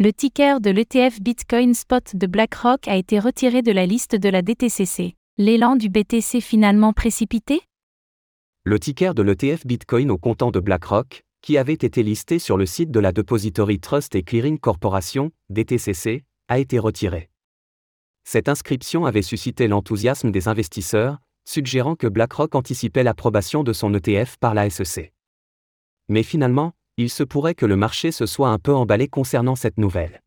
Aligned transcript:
Le 0.00 0.12
ticker 0.12 0.60
de 0.60 0.70
l'ETF 0.70 1.20
Bitcoin 1.20 1.74
Spot 1.74 2.14
de 2.14 2.28
BlackRock 2.28 2.86
a 2.86 2.94
été 2.94 3.18
retiré 3.18 3.62
de 3.62 3.72
la 3.72 3.84
liste 3.84 4.14
de 4.14 4.28
la 4.28 4.42
DTCC. 4.42 5.16
L'élan 5.38 5.74
du 5.74 5.88
BTC 5.88 6.40
finalement 6.40 6.92
précipité? 6.92 7.62
Le 8.62 8.78
ticker 8.78 9.12
de 9.12 9.22
l'ETF 9.22 9.66
Bitcoin 9.66 10.12
au 10.12 10.16
comptant 10.16 10.52
de 10.52 10.60
BlackRock, 10.60 11.24
qui 11.42 11.58
avait 11.58 11.72
été 11.72 12.04
listé 12.04 12.38
sur 12.38 12.56
le 12.56 12.64
site 12.64 12.92
de 12.92 13.00
la 13.00 13.10
Depository 13.10 13.80
Trust 13.80 14.14
et 14.14 14.22
Clearing 14.22 14.60
Corporation, 14.60 15.32
DTCC, 15.50 16.22
a 16.46 16.60
été 16.60 16.78
retiré. 16.78 17.28
Cette 18.22 18.48
inscription 18.48 19.04
avait 19.04 19.22
suscité 19.22 19.66
l'enthousiasme 19.66 20.30
des 20.30 20.46
investisseurs, 20.46 21.18
suggérant 21.44 21.96
que 21.96 22.06
BlackRock 22.06 22.54
anticipait 22.54 23.02
l'approbation 23.02 23.64
de 23.64 23.72
son 23.72 23.92
ETF 23.92 24.36
par 24.38 24.54
la 24.54 24.70
SEC. 24.70 25.12
Mais 26.08 26.22
finalement, 26.22 26.74
il 26.98 27.10
se 27.10 27.22
pourrait 27.22 27.54
que 27.54 27.64
le 27.64 27.76
marché 27.76 28.10
se 28.10 28.26
soit 28.26 28.48
un 28.50 28.58
peu 28.58 28.74
emballé 28.74 29.06
concernant 29.06 29.54
cette 29.54 29.78
nouvelle. 29.78 30.20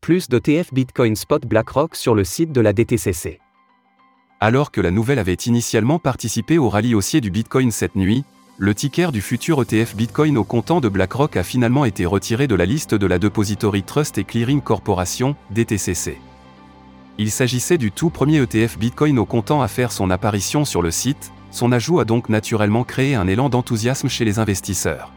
Plus 0.00 0.28
d'ETF 0.28 0.72
Bitcoin 0.72 1.16
Spot 1.16 1.44
BlackRock 1.44 1.96
sur 1.96 2.14
le 2.14 2.22
site 2.24 2.52
de 2.52 2.60
la 2.60 2.72
DTCC. 2.72 3.40
Alors 4.40 4.70
que 4.70 4.80
la 4.80 4.92
nouvelle 4.92 5.18
avait 5.18 5.34
initialement 5.34 5.98
participé 5.98 6.58
au 6.58 6.68
rallye 6.68 6.94
haussier 6.94 7.20
du 7.20 7.32
Bitcoin 7.32 7.72
cette 7.72 7.96
nuit, 7.96 8.24
le 8.56 8.72
ticker 8.72 9.10
du 9.10 9.20
futur 9.20 9.60
ETF 9.60 9.96
Bitcoin 9.96 10.38
au 10.38 10.44
comptant 10.44 10.80
de 10.80 10.88
BlackRock 10.88 11.36
a 11.36 11.42
finalement 11.42 11.84
été 11.84 12.06
retiré 12.06 12.46
de 12.46 12.54
la 12.54 12.66
liste 12.66 12.94
de 12.94 13.06
la 13.06 13.18
Depository 13.18 13.82
Trust 13.82 14.16
et 14.18 14.24
Clearing 14.24 14.60
Corporation, 14.60 15.34
DTCC. 15.50 16.18
Il 17.20 17.32
s'agissait 17.32 17.78
du 17.78 17.90
tout 17.90 18.10
premier 18.10 18.40
ETF 18.40 18.78
Bitcoin 18.78 19.18
au 19.18 19.24
comptant 19.24 19.60
à 19.60 19.66
faire 19.66 19.90
son 19.90 20.08
apparition 20.08 20.64
sur 20.64 20.82
le 20.82 20.92
site, 20.92 21.32
son 21.50 21.72
ajout 21.72 21.98
a 21.98 22.04
donc 22.04 22.28
naturellement 22.28 22.84
créé 22.84 23.16
un 23.16 23.26
élan 23.26 23.48
d'enthousiasme 23.48 24.08
chez 24.08 24.24
les 24.24 24.38
investisseurs. 24.38 25.12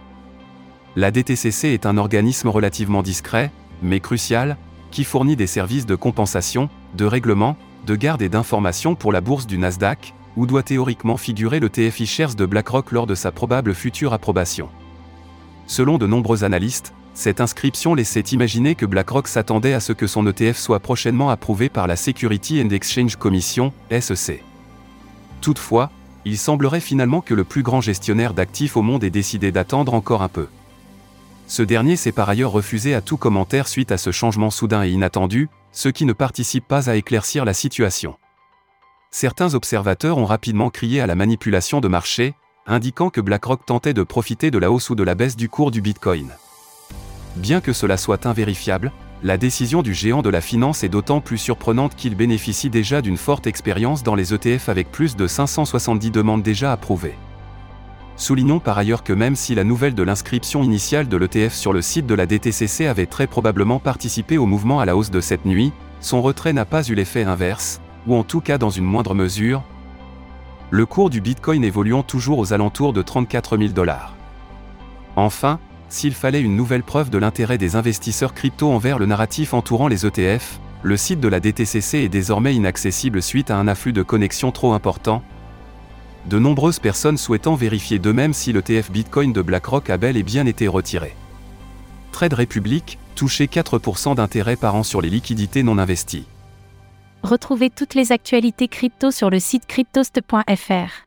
La 0.96 1.12
DTCC 1.12 1.68
est 1.68 1.86
un 1.86 1.98
organisme 1.98 2.48
relativement 2.48 3.04
discret, 3.04 3.52
mais 3.84 4.00
crucial, 4.00 4.58
qui 4.90 5.04
fournit 5.04 5.36
des 5.36 5.46
services 5.46 5.86
de 5.86 5.94
compensation, 5.94 6.70
de 6.98 7.06
règlement, 7.06 7.56
de 7.86 7.96
garde 7.96 8.24
et 8.24 8.30
d'information 8.30 8.96
pour 8.96 9.12
la 9.12 9.22
bourse 9.22 9.46
du 9.46 9.60
Nasdaq, 9.60 10.16
où 10.38 10.48
doit 10.48 10.64
théoriquement 10.64 11.18
figurer 11.18 11.60
le 11.60 11.70
TFI 11.70 12.08
Shares 12.08 12.34
de 12.34 12.48
BlackRock 12.48 12.92
lors 12.94 13.06
de 13.06 13.16
sa 13.16 13.32
probable 13.32 13.76
future 13.76 14.14
approbation. 14.14 14.70
Selon 15.68 16.00
de 16.00 16.08
nombreux 16.08 16.44
analystes, 16.44 16.94
cette 17.14 17.42
inscription 17.42 17.94
laissait 17.94 18.22
imaginer 18.22 18.76
que 18.76 18.86
BlackRock 18.86 19.28
s'attendait 19.28 19.74
à 19.74 19.80
ce 19.80 19.94
que 19.94 20.08
son 20.08 20.26
ETF 20.26 20.58
soit 20.58 20.80
prochainement 20.80 21.30
approuvé 21.30 21.70
par 21.70 21.88
la 21.88 21.96
Security 21.96 22.62
and 22.62 22.70
Exchange 22.70 23.18
Commission, 23.18 23.74
SEC. 23.92 24.44
Toutefois, 25.42 25.92
il 26.24 26.38
semblerait 26.38 26.80
finalement 26.80 27.22
que 27.22 27.34
le 27.34 27.44
plus 27.44 27.64
grand 27.64 27.82
gestionnaire 27.82 28.34
d'actifs 28.34 28.78
au 28.78 28.82
monde 28.82 29.04
ait 29.04 29.10
décidé 29.10 29.52
d'attendre 29.52 29.94
encore 29.94 30.22
un 30.22 30.30
peu. 30.30 30.48
Ce 31.48 31.64
dernier 31.64 31.98
s'est 31.98 32.14
par 32.14 32.30
ailleurs 32.30 32.52
refusé 32.52 32.96
à 32.96 33.02
tout 33.02 33.18
commentaire 33.18 33.68
suite 33.68 33.92
à 33.92 33.98
ce 33.98 34.12
changement 34.12 34.52
soudain 34.52 34.84
et 34.84 34.90
inattendu, 34.90 35.50
ce 35.74 35.90
qui 35.90 36.06
ne 36.06 36.14
participe 36.14 36.66
pas 36.66 36.90
à 36.90 36.96
éclaircir 36.96 37.44
la 37.44 37.54
situation. 37.54 38.16
Certains 39.10 39.54
observateurs 39.54 40.18
ont 40.18 40.26
rapidement 40.26 40.70
crié 40.70 41.02
à 41.02 41.08
la 41.08 41.16
manipulation 41.16 41.82
de 41.82 41.90
marché, 41.90 42.36
indiquant 42.68 43.10
que 43.10 43.20
BlackRock 43.20 43.66
tentait 43.66 43.94
de 43.94 44.04
profiter 44.04 44.52
de 44.52 44.60
la 44.60 44.72
hausse 44.72 44.90
ou 44.92 44.96
de 44.96 45.04
la 45.04 45.16
baisse 45.16 45.36
du 45.36 45.50
cours 45.50 45.72
du 45.72 45.82
Bitcoin. 45.82 46.30
Bien 47.36 47.62
que 47.62 47.74
cela 47.74 47.98
soit 47.98 48.26
invérifiable, 48.26 48.92
la 49.24 49.38
décision 49.38 49.84
du 49.84 49.94
géant 49.94 50.22
de 50.22 50.30
la 50.30 50.42
finance 50.42 50.84
est 50.84 50.90
d'autant 50.90 51.22
plus 51.22 51.38
surprenante 51.38 51.96
qu'il 51.96 52.16
bénéficie 52.16 52.70
déjà 52.70 53.02
d'une 53.02 53.18
forte 53.18 53.48
expérience 53.48 54.04
dans 54.04 54.16
les 54.16 54.34
ETF 54.34 54.68
avec 54.68 54.92
plus 54.92 55.16
de 55.16 55.28
570 55.28 56.12
demandes 56.12 56.44
déjà 56.44 56.72
approuvées. 56.72 57.16
Soulignons 58.18 58.60
par 58.60 58.78
ailleurs 58.78 59.04
que 59.04 59.14
même 59.14 59.36
si 59.36 59.56
la 59.56 59.64
nouvelle 59.64 59.96
de 59.96 60.04
l'inscription 60.04 60.64
initiale 60.64 61.08
de 61.08 61.18
l'ETF 61.18 61.54
sur 61.54 61.72
le 61.72 61.82
site 61.82 62.06
de 62.06 62.14
la 62.14 62.26
DTCC 62.26 62.86
avait 62.86 63.06
très 63.06 63.28
probablement 63.28 63.80
participé 63.80 64.38
au 64.38 64.46
mouvement 64.46 64.80
à 64.80 64.86
la 64.86 64.96
hausse 64.96 65.12
de 65.12 65.22
cette 65.22 65.46
nuit, 65.46 65.72
son 66.02 66.22
retrait 66.22 66.54
n'a 66.54 66.66
pas 66.66 66.84
eu 66.84 66.96
l'effet 66.96 67.24
inverse, 67.24 67.80
ou 68.08 68.16
en 68.16 68.24
tout 68.24 68.42
cas 68.42 68.58
dans 68.58 68.70
une 68.70 68.84
moindre 68.84 69.14
mesure. 69.16 69.64
Le 70.70 70.86
cours 70.86 71.10
du 71.10 71.22
Bitcoin 71.22 71.64
évoluant 71.64 72.04
toujours 72.04 72.40
aux 72.40 72.54
alentours 72.54 72.94
de 72.94 73.02
34 73.02 73.58
000 73.58 73.70
dollars. 73.72 74.16
Enfin, 75.16 75.60
s'il 75.92 76.14
fallait 76.14 76.42
une 76.42 76.56
nouvelle 76.56 76.84
preuve 76.84 77.10
de 77.10 77.18
l'intérêt 77.18 77.58
des 77.58 77.76
investisseurs 77.76 78.34
crypto 78.34 78.72
envers 78.72 79.00
le 79.00 79.06
narratif 79.06 79.54
entourant 79.54 79.88
les 79.88 80.06
ETF, 80.06 80.60
le 80.84 80.98
site 80.98 81.20
de 81.20 81.28
la 81.28 81.40
DTCC 81.40 82.00
est 82.00 82.10
désormais 82.10 82.56
inaccessible 82.56 83.22
suite 83.22 83.52
à 83.52 83.58
un 83.58 83.68
afflux 83.68 83.94
de 83.94 84.02
connexions 84.02 84.52
trop 84.52 84.74
important. 84.74 85.22
De 86.26 86.40
nombreuses 86.40 86.80
personnes 86.80 87.18
souhaitant 87.18 87.56
vérifier 87.56 88.00
d'eux-mêmes 88.00 88.34
si 88.34 88.54
l'ETF 88.54 88.92
Bitcoin 88.92 89.34
de 89.34 89.42
BlackRock 89.42 89.90
a 89.90 89.98
bel 89.98 90.18
et 90.18 90.24
bien 90.24 90.46
été 90.46 90.68
retiré. 90.68 91.16
Trade 92.12 92.34
Republic, 92.34 92.98
touché 93.16 93.46
4% 93.46 94.16
d'intérêt 94.16 94.56
par 94.56 94.76
an 94.76 94.84
sur 94.84 95.02
les 95.02 95.10
liquidités 95.10 95.64
non 95.64 95.78
investies. 95.78 96.26
Retrouvez 97.24 97.70
toutes 97.70 97.94
les 97.94 98.12
actualités 98.12 98.68
crypto 98.68 99.12
sur 99.12 99.30
le 99.30 99.40
site 99.40 99.68
cryptost.fr. 99.68 101.06